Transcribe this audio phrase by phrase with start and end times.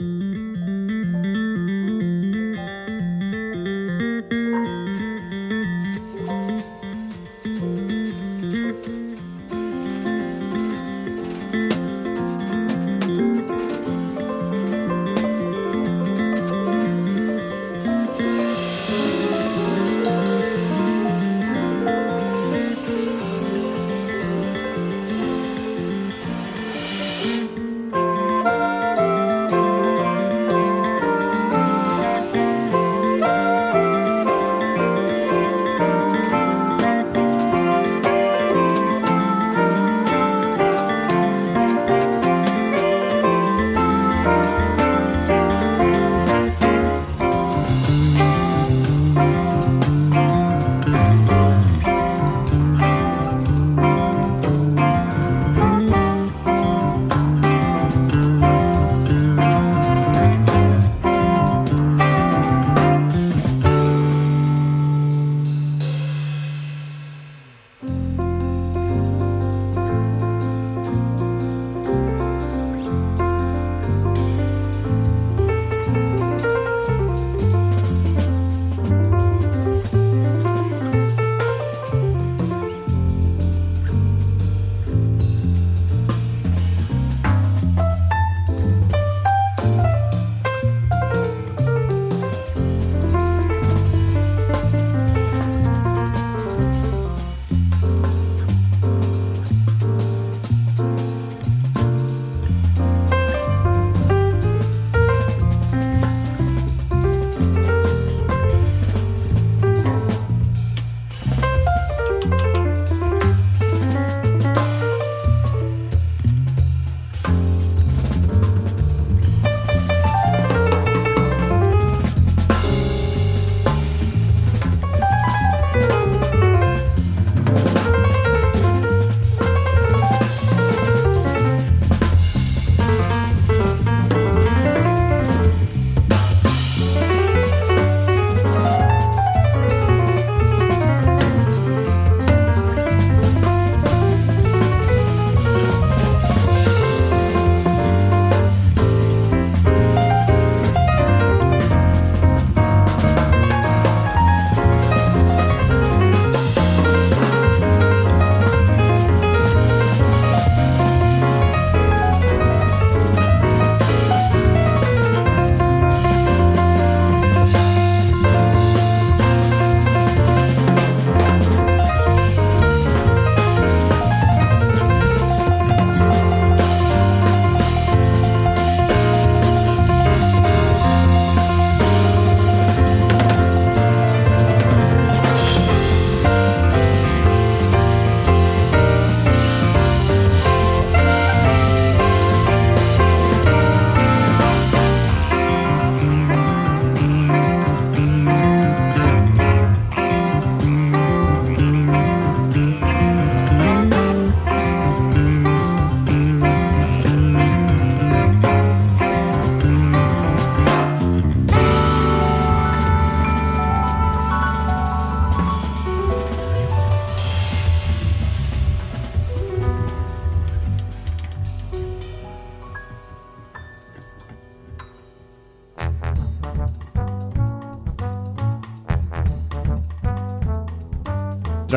[0.00, 0.27] Mm-hmm.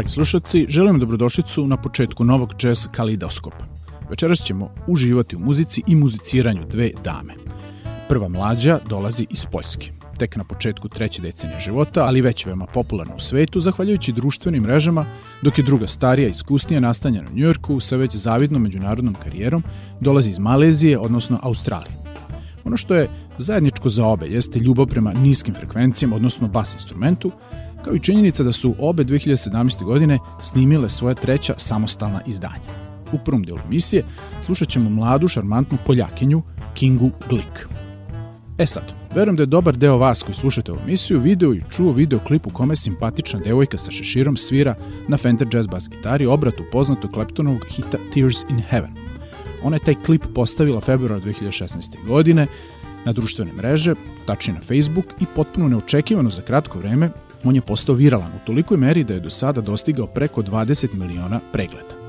[0.01, 3.65] Dragi slušalci, želim dobrodošlicu na početku novog jazz kalidoskopa.
[4.09, 7.33] Večeras ćemo uživati u muzici i muziciranju dve dame.
[8.09, 13.15] Prva mlađa dolazi iz Poljske, tek na početku treće decenije života, ali već veoma popularna
[13.15, 15.05] u svetu, zahvaljujući društvenim mrežama,
[15.41, 19.63] dok je druga starija, iskusnija, nastanjena u Njujorku sa već zavidnom međunarodnom karijerom,
[19.99, 21.93] dolazi iz Malezije, odnosno Australije.
[22.63, 27.31] Ono što je zajedničko za obe jeste ljubav prema niskim frekvencijama, odnosno bas instrumentu,
[27.83, 29.83] kao i činjenica da su obe 2017.
[29.83, 32.81] godine snimile svoje treća samostalna izdanja.
[33.11, 34.03] U prvom delu emisije
[34.41, 36.41] slušat ćemo mladu, šarmantnu Poljakinju
[36.73, 37.67] Kingu Glick.
[38.57, 38.83] E sad,
[39.15, 42.47] verujem da je dobar deo vas koji slušate ovu emisiju video i čuo video klip
[42.47, 44.75] u kome simpatična devojka sa šeširom svira
[45.07, 48.91] na Fender Jazz Bass gitari obratu poznatog Kleptonovog hita Tears in Heaven.
[49.63, 52.07] Ona je taj klip postavila februara 2016.
[52.07, 52.47] godine
[53.05, 53.95] na društvene mreže,
[54.25, 57.09] tačnije na Facebook i potpuno neočekivano za kratko vreme
[57.43, 61.39] on je postao viralan u tolikoj meri da je do sada dostigao preko 20 miliona
[61.51, 62.01] pregleda.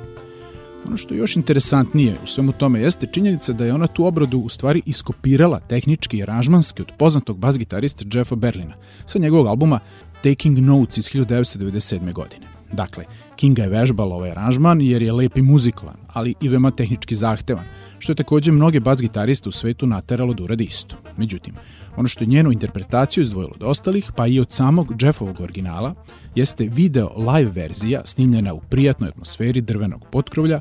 [0.87, 4.39] Ono što je još interesantnije u svemu tome jeste činjenica da je ona tu obradu
[4.39, 8.75] u stvari iskopirala tehnički i aranžmanski od poznatog bas gitarista Jeffa Berlina
[9.07, 9.79] sa njegovog albuma
[10.23, 12.13] Taking Notes iz 1997.
[12.13, 12.47] godine.
[12.73, 13.05] Dakle,
[13.37, 17.65] Kinga je vežbala ovaj aranžman jer je lep i muzikovan, ali i veoma tehnički zahtevan,
[17.99, 20.97] što je takođe mnoge bas gitariste u svetu nateralo da uradi isto.
[21.17, 21.55] Međutim,
[21.97, 25.95] ono što je njenu interpretaciju izdvojilo od ostalih, pa i od samog Jeffovog originala,
[26.35, 30.61] jeste video live verzija snimljena u prijatnoj atmosferi drvenog potkrovlja,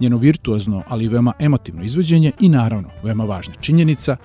[0.00, 4.16] njeno virtuozno, ali veoma emotivno izvođenje i naravno, veoma važna činjenica,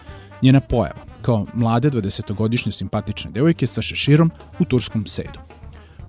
[0.41, 5.39] njena pojava, kao mlade 20-godišnje simpatične devojke sa šeširom u turskom sedu.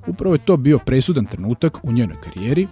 [0.06, 2.67] Upravo je to bio presudan trenutak u njenoj karijeri,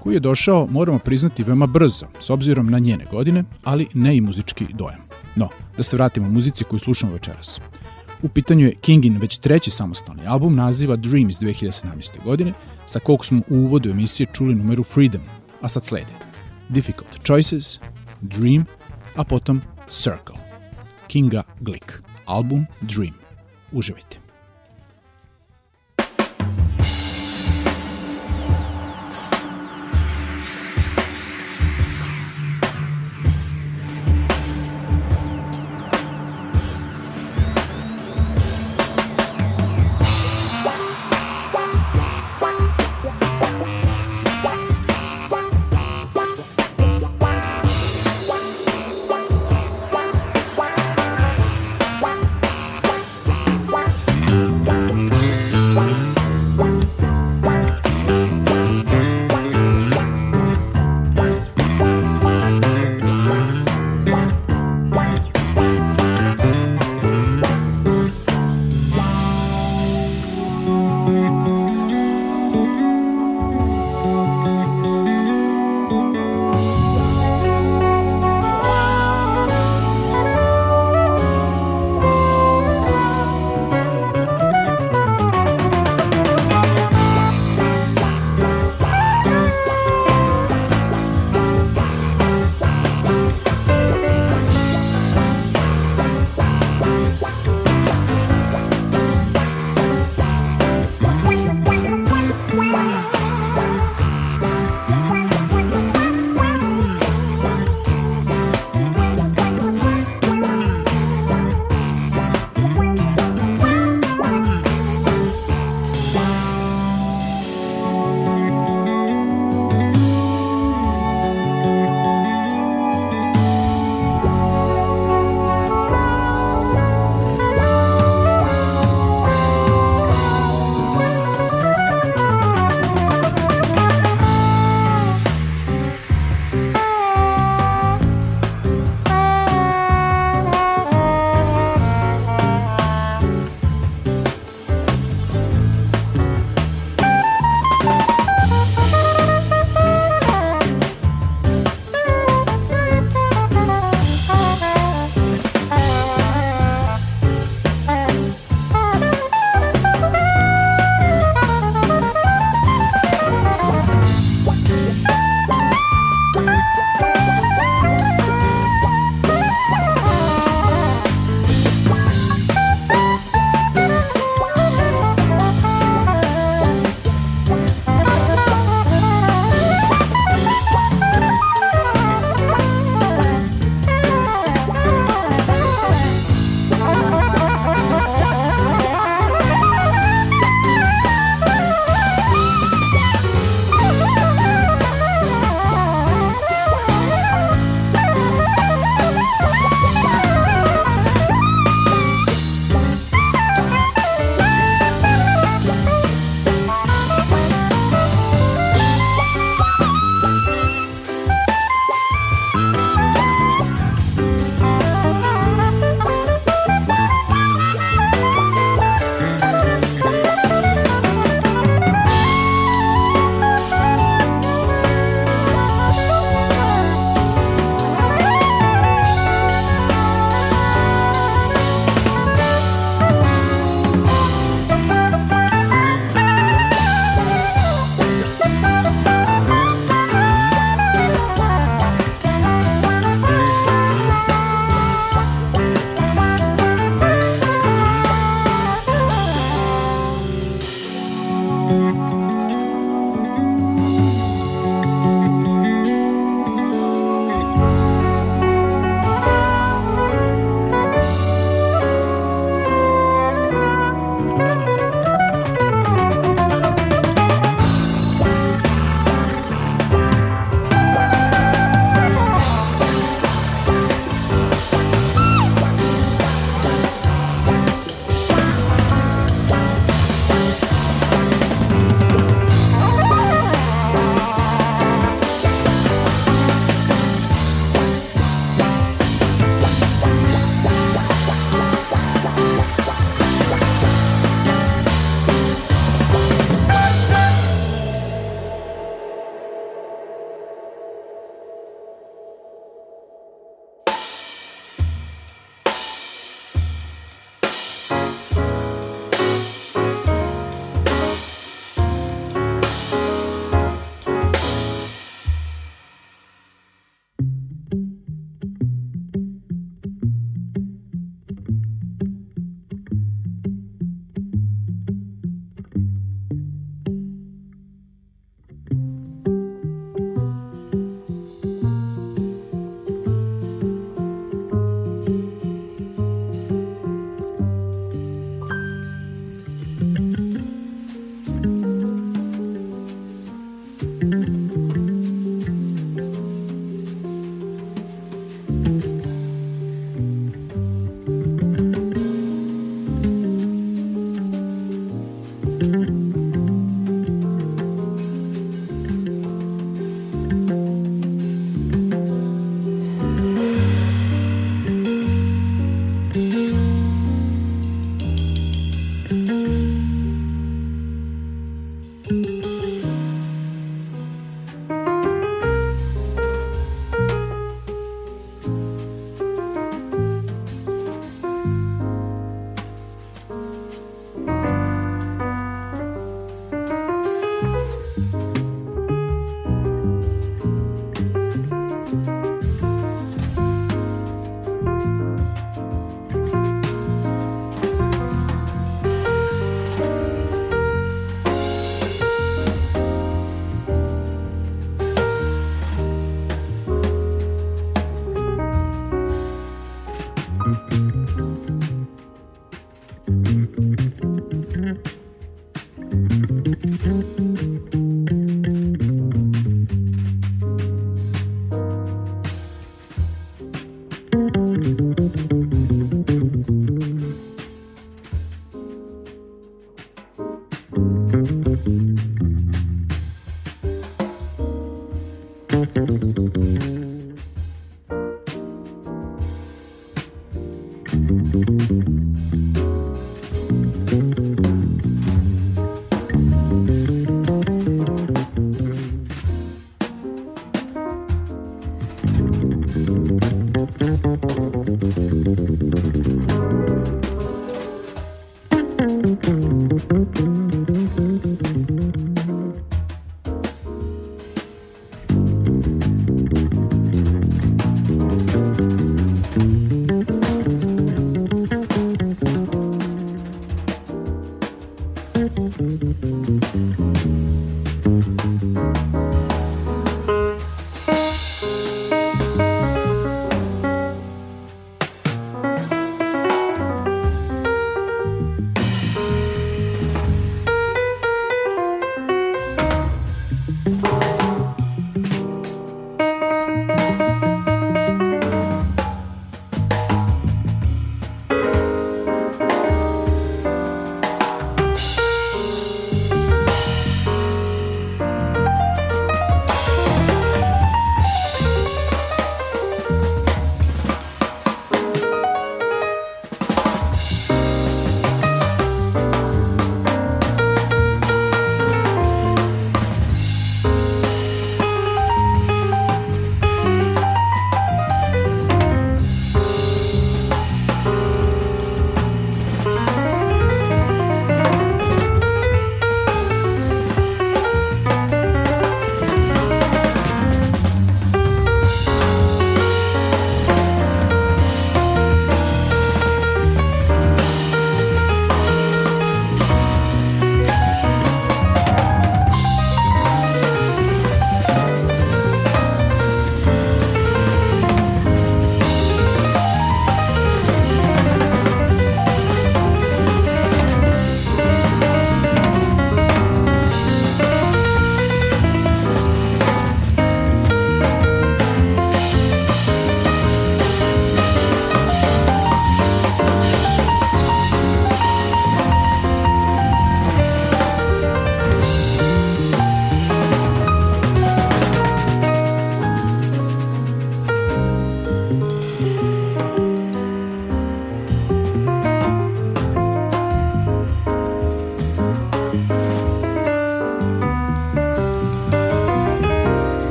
[0.00, 4.20] koji je došao, moramo priznati, veoma brzo, s obzirom na njene godine, ali ne i
[4.20, 5.09] muzički dojam.
[5.36, 7.60] No, da se vratimo muzici koju slušamo večeras.
[8.22, 12.24] U pitanju je Kingin već treći samostalni album naziva Dream iz 2017.
[12.24, 12.52] godine,
[12.86, 15.20] sa kog smo u uvodu emisije čuli numeru Freedom,
[15.60, 16.12] a sad slede
[16.68, 17.80] Difficult Choices,
[18.20, 18.66] Dream,
[19.16, 20.36] a potom Circle.
[21.06, 23.14] Kinga Glick, album Dream.
[23.72, 24.19] Uživajte.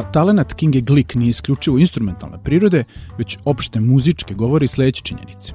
[0.00, 2.84] Da talenat Kinge Glick nije isključivo instrumentalne prirode,
[3.18, 5.52] već opšte muzičke govori sledeće činjenice.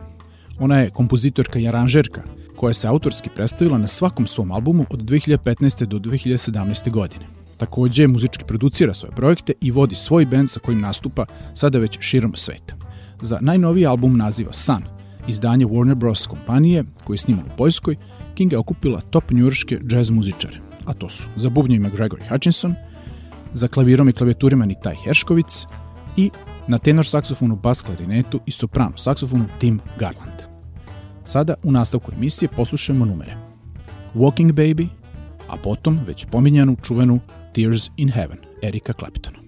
[0.59, 2.21] Ona je kompozitorka i aranžerka,
[2.55, 5.85] koja se autorski predstavila na svakom svom albumu od 2015.
[5.85, 6.91] do 2017.
[6.91, 7.25] godine.
[7.57, 12.35] Takođe, muzički producira svoje projekte i vodi svoj bend sa kojim nastupa sada već širom
[12.35, 12.75] sveta.
[13.21, 14.83] Za najnoviji album naziva Sun,
[15.27, 16.27] izdanje Warner Bros.
[16.27, 17.95] kompanije, koji je sniman u Poljskoj,
[18.35, 22.75] King je okupila top njurške jazz muzičare, a to su za bubnjima Gregory Hutchinson,
[23.55, 25.65] za klavirom i klavijaturima Nitaj Herškovic
[26.17, 26.29] i
[26.67, 30.41] na tenor saksofonu, bas klarinetu i soprano saksofonu Tim Garland.
[31.25, 33.37] Sada u nastavku emisije poslušajmo numere.
[34.15, 34.87] Walking Baby,
[35.47, 37.19] a potom već pominjanu čuvenu
[37.53, 39.44] Tears in Heaven Erika Claptona.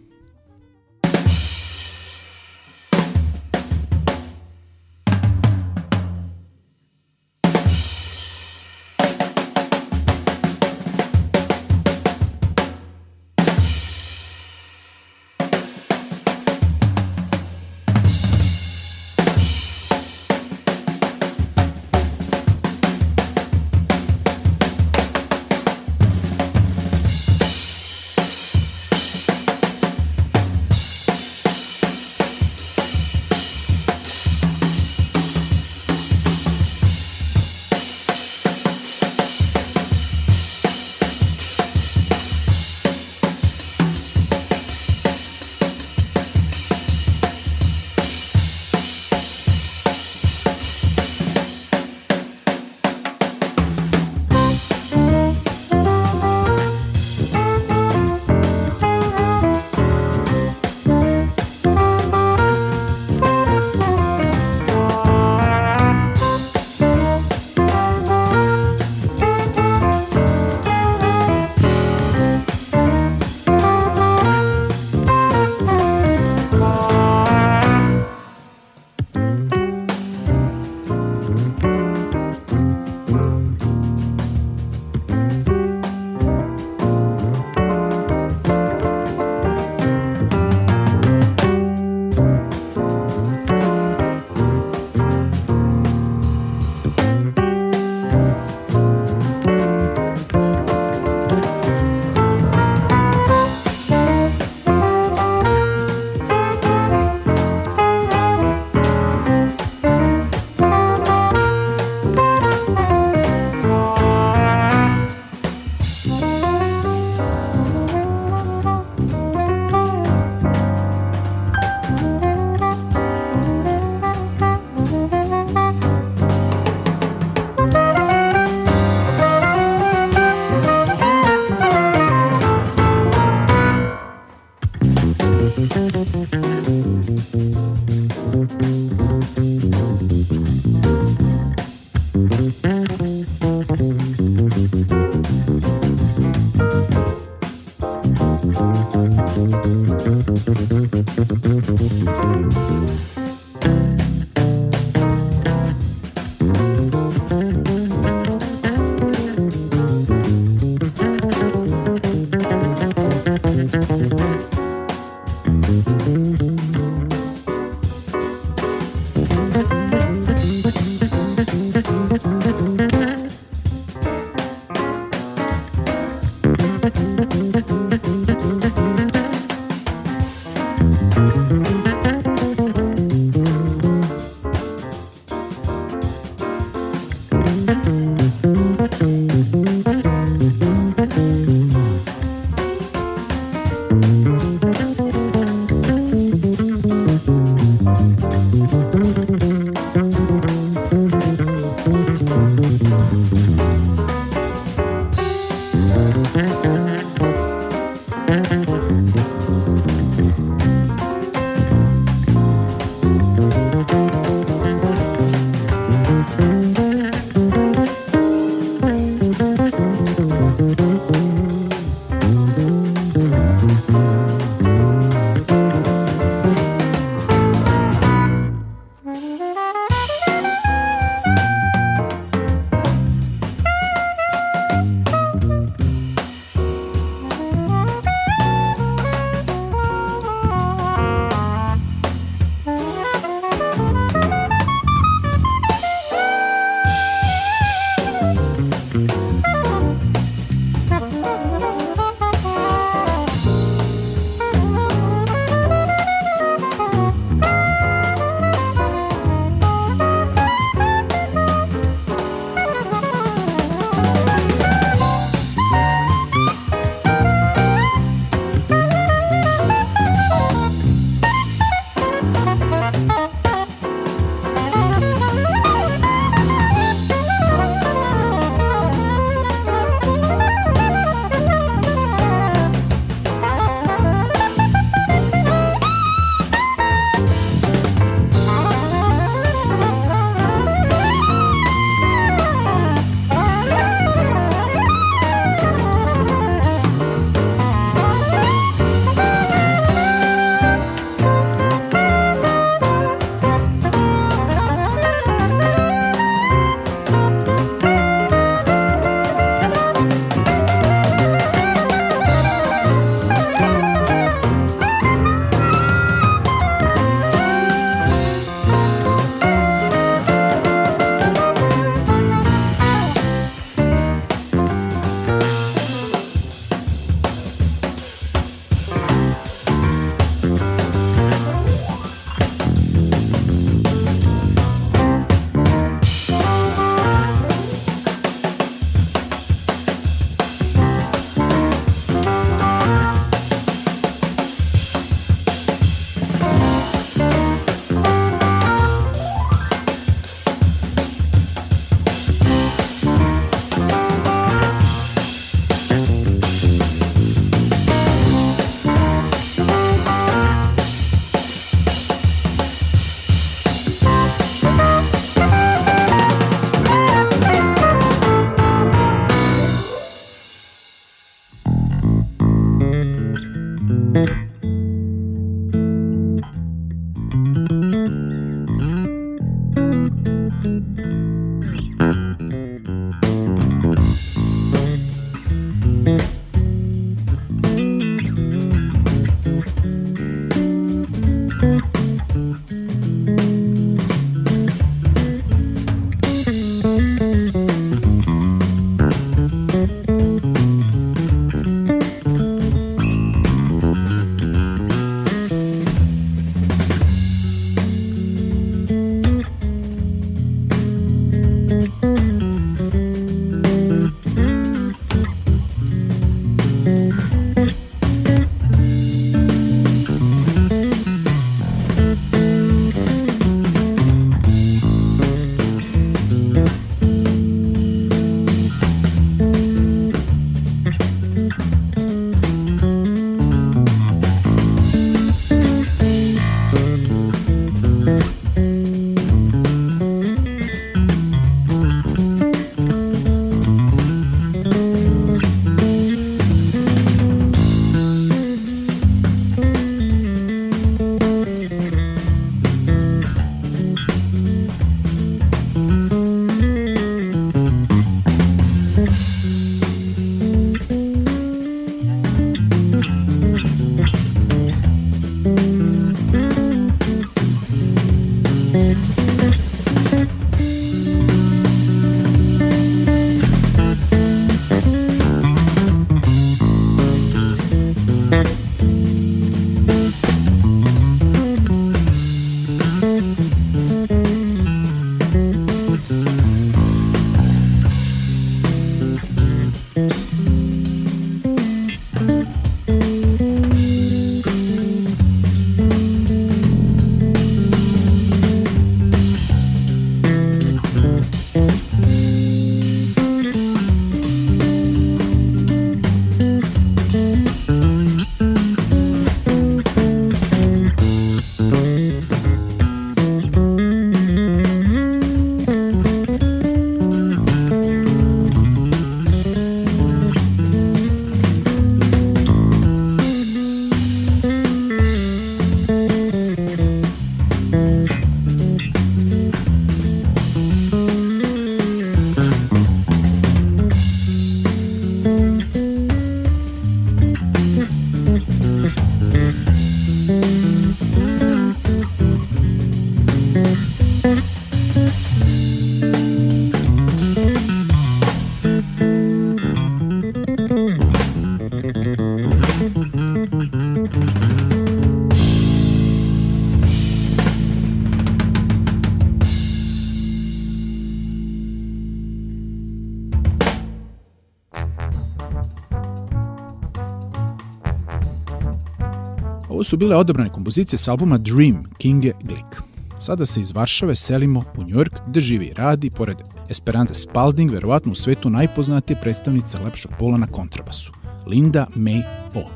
[569.88, 572.82] Su bile odabrane kompozicije s albuma Dream Kinge Glick.
[573.20, 576.38] Sada se iz Varšave selimo u Njujork, gde živi i radi, pored
[576.70, 581.12] Esperanza Spalding, verovatno u svetu najpoznatije predstavnica lepšog pola na kontrabasu,
[581.46, 582.24] Linda May
[582.56, 582.70] O.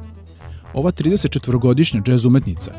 [0.74, 2.72] Ova 34-godišnja džez umetnica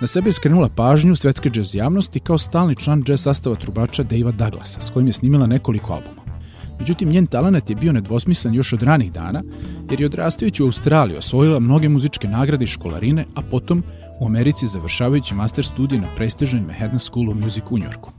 [0.00, 4.32] na sebe je skrenula pažnju svetske džez javnosti kao stalni član džez sastava trubača Davea
[4.32, 6.17] Douglasa, s kojim je snimila nekoliko albuma.
[6.78, 9.42] Međutim, njen talent je bio nedvosmislen još od ranih dana,
[9.90, 13.82] jer je odrastajući u Australiji osvojila mnoge muzičke nagrade i školarine, a potom
[14.20, 18.12] u Americi završavajući master studije na prestižnoj Manhattan School of Music u Njorku.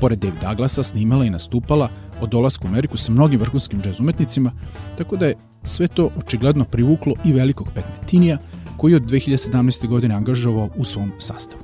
[0.00, 1.88] Pored Dave Douglasa snimala i nastupala
[2.20, 4.52] od dolasku u Ameriku sa mnogim vrhunskim džez umetnicima,
[4.98, 8.38] tako da je sve to očigledno privuklo i velikog petmetinija
[8.76, 9.88] koji od 2017.
[9.88, 11.62] godine angažovao u svom sastavu.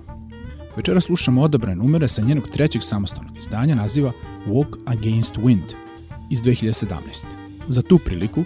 [0.76, 4.12] Večera slušamo odabrane numere sa njenog trećeg samostalnog izdanja naziva
[4.46, 5.83] Walk Against Wind
[6.30, 7.24] iz 2017.
[7.68, 8.44] Za tu priliku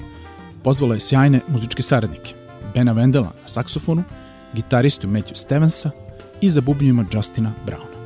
[0.64, 2.34] pozvala je sjajne muzičke saradnike,
[2.74, 4.02] Bena Wendela na saksofonu,
[4.54, 5.90] gitaristu Matthew Stevensa
[6.40, 7.98] i za bubnjima Justina Browna.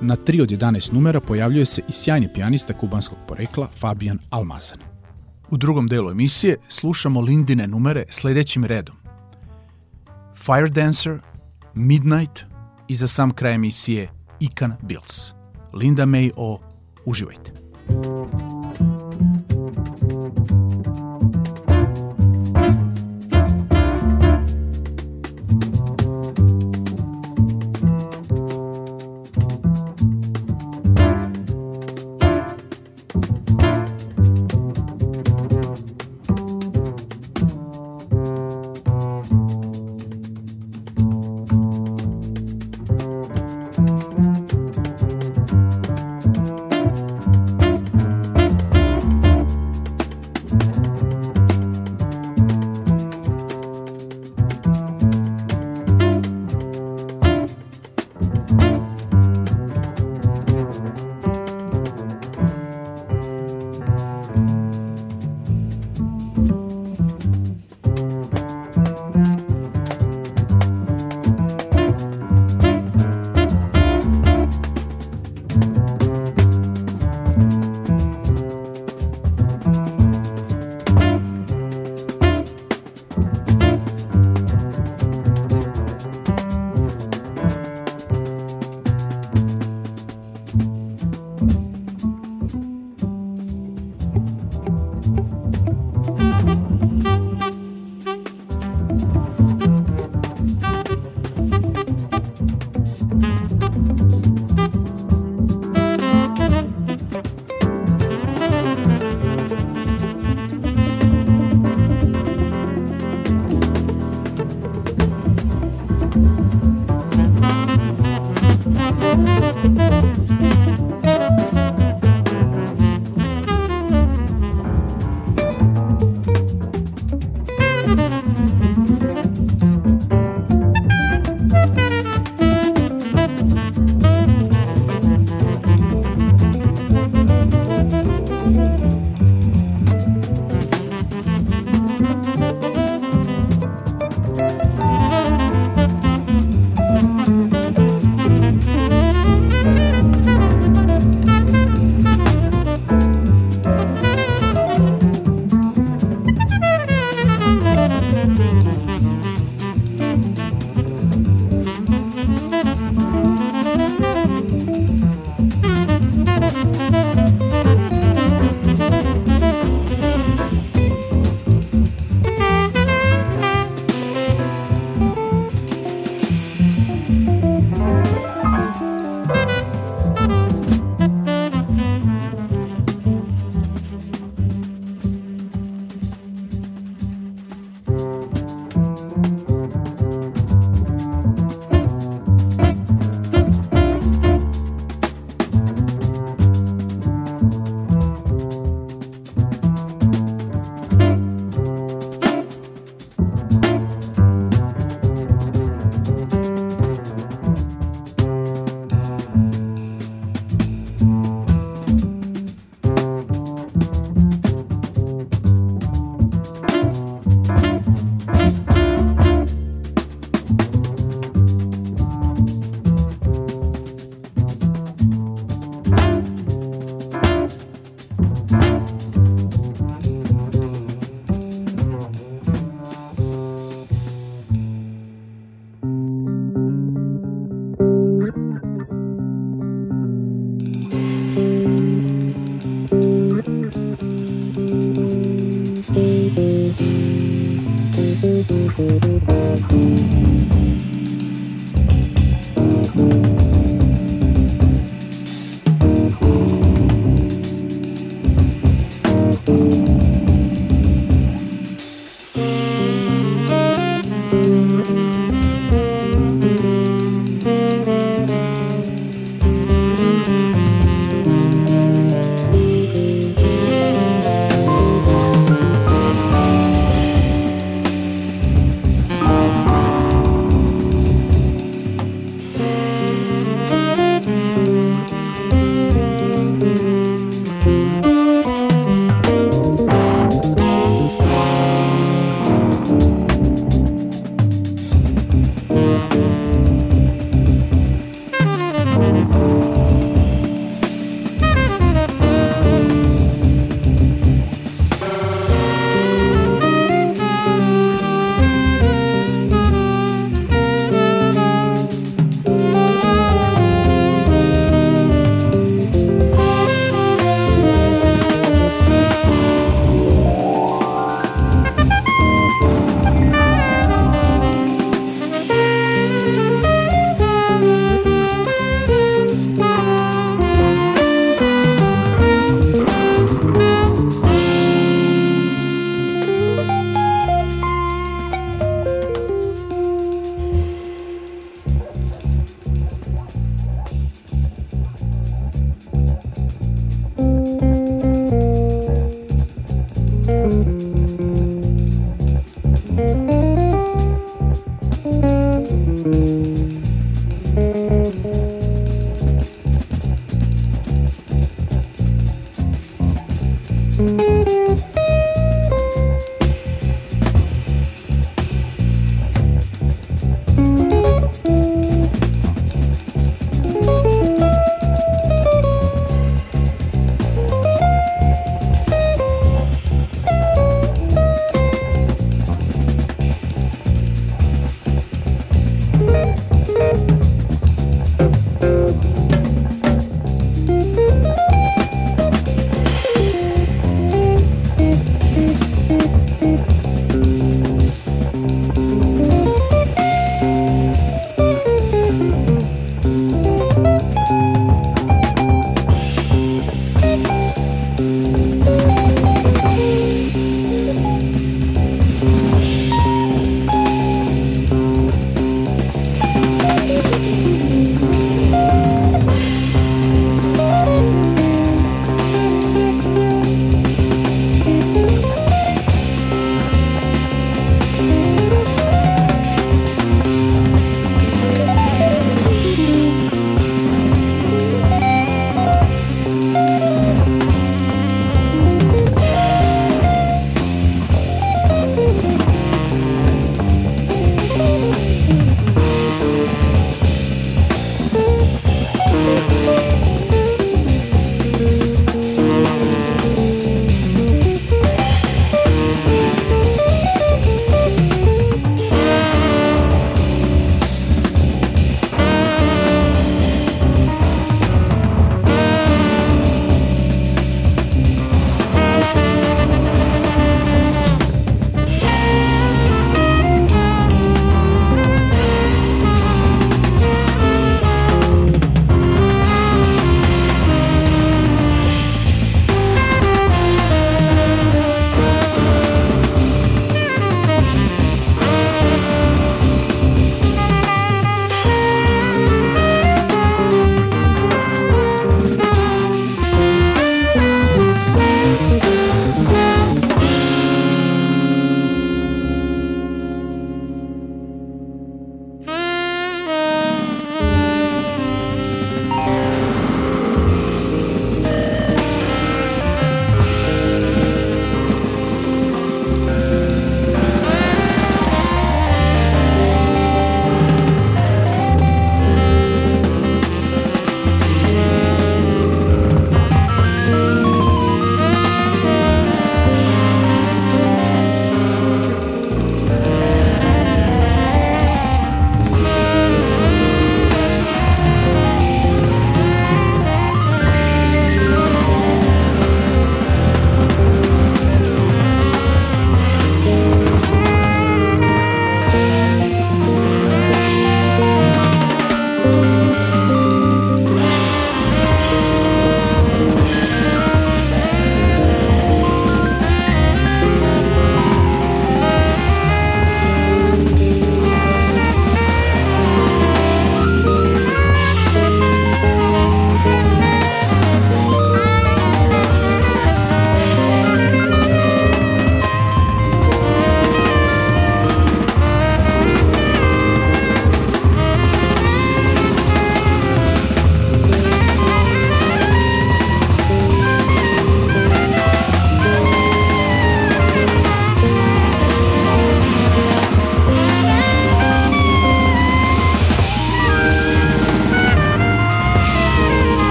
[0.00, 4.78] Na 3 od 11 numera pojavljuje se i sjajni pijanista kubanskog porekla Fabian Almazan.
[5.50, 8.96] U drugom delu emisije slušamo Lindine numere sledećim redom.
[10.34, 11.18] Fire Dancer,
[11.74, 12.44] Midnight
[12.88, 14.08] i za sam kraj emisije
[14.40, 15.32] Ikan Bills.
[15.72, 16.60] Linda May o
[17.04, 17.52] Uživajte.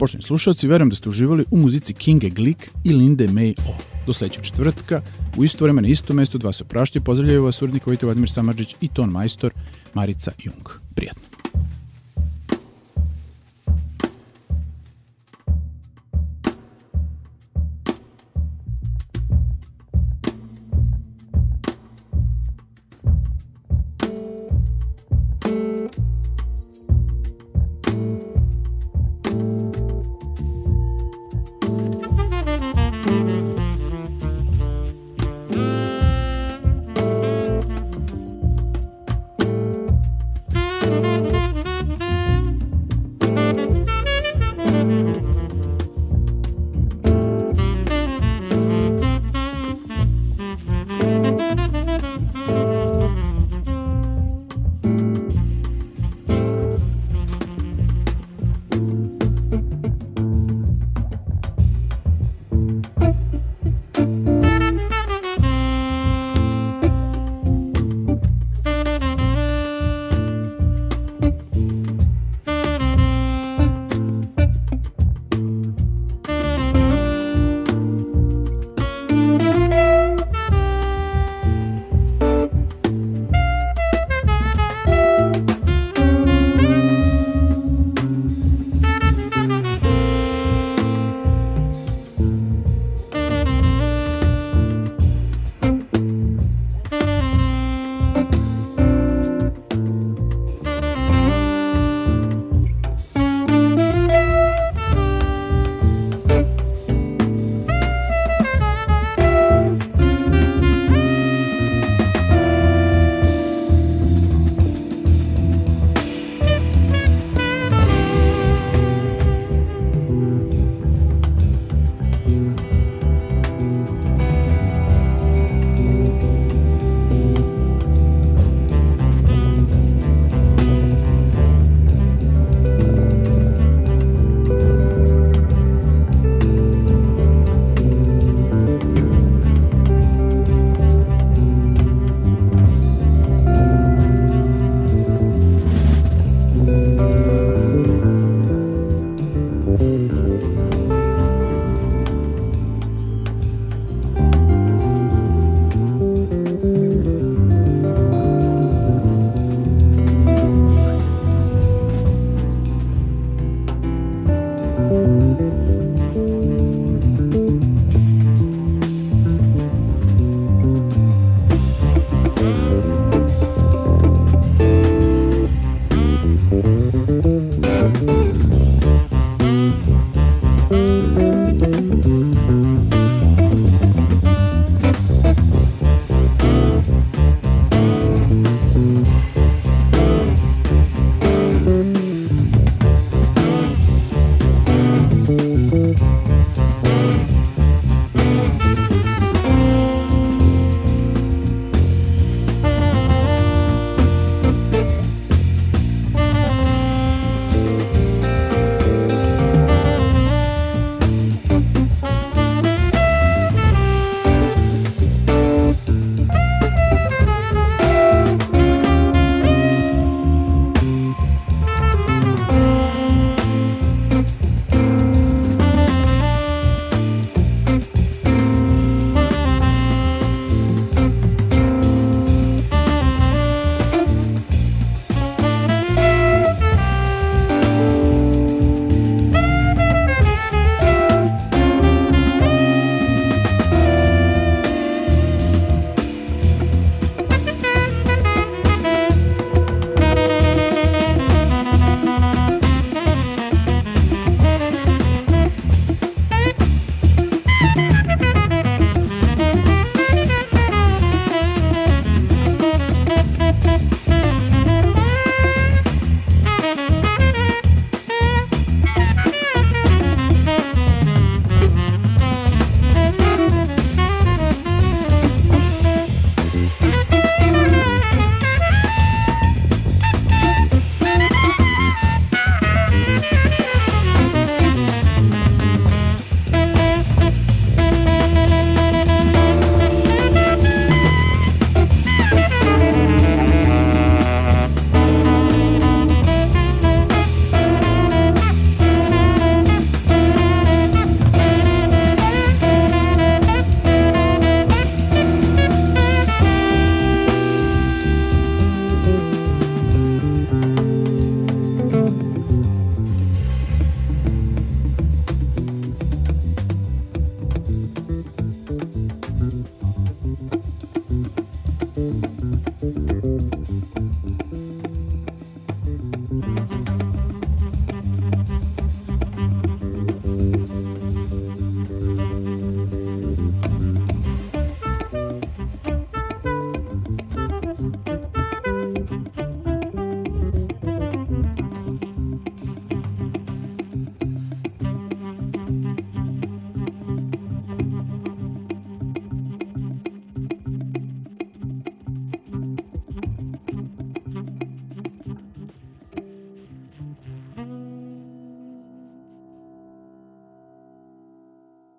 [0.00, 3.74] Poštovni slušalci, verujem da ste uživali u muzici Kinga Glick i Linde May O.
[4.06, 5.02] Do sledećeg četvrtka,
[5.36, 8.76] u isto vreme na isto mesto, dva se opraštaju, pozdravljaju vas urednik Vojte Vladimir Samadžić
[8.80, 9.52] i ton majstor
[9.94, 10.68] Marica Jung.
[10.94, 11.29] Prijatno.